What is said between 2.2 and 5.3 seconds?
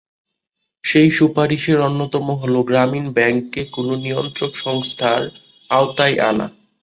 হলো গ্রামীণ ব্যাংককে কোনো নিয়ন্ত্রক সংস্থার